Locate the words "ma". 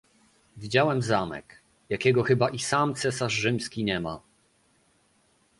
3.99-4.19